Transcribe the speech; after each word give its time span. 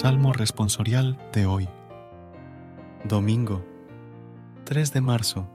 Salmo 0.00 0.32
responsorial 0.32 1.18
de 1.30 1.44
hoy. 1.44 1.68
Domingo, 3.04 3.62
3 4.64 4.94
de 4.94 5.02
marzo 5.02 5.46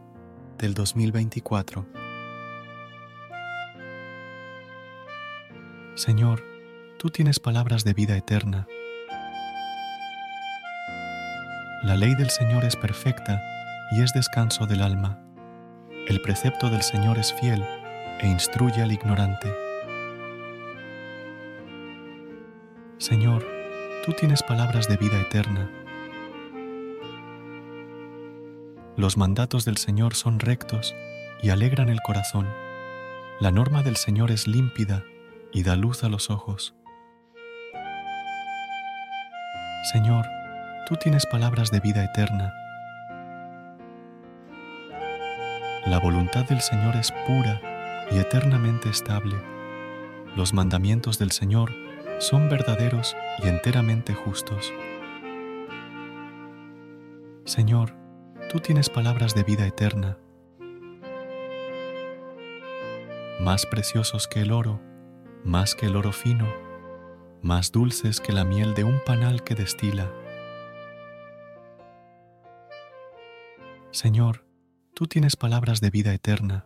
del 0.59 0.75
2024. 0.75 1.83
Señor, 5.95 6.43
tú 6.99 7.09
tienes 7.09 7.39
palabras 7.39 7.83
de 7.85 7.95
vida 7.95 8.15
eterna. 8.15 8.67
La 11.81 11.95
ley 11.95 12.13
del 12.13 12.29
Señor 12.29 12.65
es 12.65 12.75
perfecta 12.75 13.41
y 13.93 14.03
es 14.03 14.13
descanso 14.13 14.67
del 14.67 14.83
alma. 14.83 15.19
El 16.07 16.21
precepto 16.21 16.69
del 16.69 16.83
Señor 16.83 17.17
es 17.17 17.33
fiel 17.33 17.65
e 18.19 18.27
instruye 18.27 18.83
al 18.83 18.91
ignorante. 18.91 19.51
Señor, 22.99 23.55
tú 24.05 24.13
tienes 24.13 24.43
palabras 24.43 24.87
de 24.87 24.97
vida 24.97 25.19
eterna. 25.19 25.67
Los 28.97 29.17
mandatos 29.17 29.65
del 29.65 29.77
Señor 29.77 30.13
son 30.13 30.39
rectos 30.39 30.93
y 31.41 31.49
alegran 31.49 31.89
el 31.89 31.99
corazón. 32.01 32.47
La 33.39 33.49
norma 33.49 33.81
del 33.81 33.95
Señor 33.95 34.29
es 34.29 34.47
límpida 34.47 35.03
y 35.51 35.63
da 35.63 35.75
luz 35.75 36.03
a 36.03 36.09
los 36.09 36.29
ojos. 36.29 36.75
Señor, 39.91 40.25
tú 40.87 40.97
tienes 40.97 41.25
palabras 41.25 41.71
de 41.71 41.79
vida 41.79 42.03
eterna. 42.03 42.53
La 45.87 45.99
voluntad 45.99 46.45
del 46.45 46.61
Señor 46.61 46.95
es 46.95 47.11
pura 47.25 47.59
y 48.11 48.19
eternamente 48.19 48.87
estable. 48.87 49.35
Los 50.35 50.53
mandamientos 50.53 51.17
del 51.17 51.31
Señor 51.31 51.84
son 52.19 52.49
verdaderos 52.49 53.15
y 53.43 53.47
enteramente 53.47 54.13
justos. 54.13 54.73
Señor, 57.45 57.93
tú 58.49 58.59
tienes 58.59 58.89
palabras 58.89 59.35
de 59.35 59.43
vida 59.43 59.67
eterna, 59.67 60.17
más 63.39 63.65
preciosos 63.65 64.27
que 64.27 64.41
el 64.41 64.51
oro, 64.51 64.81
más 65.43 65.75
que 65.75 65.85
el 65.85 65.95
oro 65.95 66.11
fino, 66.11 66.47
más 67.41 67.71
dulces 67.71 68.19
que 68.19 68.33
la 68.33 68.43
miel 68.43 68.73
de 68.73 68.83
un 68.83 68.99
panal 69.05 69.43
que 69.43 69.53
destila. 69.55 70.11
Señor, 73.91 74.45
tú 74.93 75.05
tienes 75.05 75.35
palabras 75.35 75.79
de 75.79 75.89
vida 75.89 76.13
eterna. 76.13 76.65